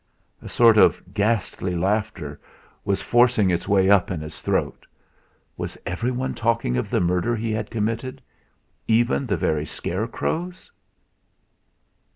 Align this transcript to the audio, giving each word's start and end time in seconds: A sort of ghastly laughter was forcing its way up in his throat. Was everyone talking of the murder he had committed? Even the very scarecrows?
A 0.41 0.49
sort 0.49 0.79
of 0.79 1.13
ghastly 1.13 1.75
laughter 1.75 2.39
was 2.83 3.03
forcing 3.03 3.51
its 3.51 3.67
way 3.67 3.87
up 3.87 4.09
in 4.09 4.19
his 4.19 4.41
throat. 4.41 4.87
Was 5.57 5.77
everyone 5.85 6.33
talking 6.33 6.75
of 6.75 6.89
the 6.89 6.99
murder 6.99 7.35
he 7.35 7.51
had 7.51 7.69
committed? 7.69 8.19
Even 8.87 9.27
the 9.27 9.37
very 9.37 9.67
scarecrows? 9.67 10.71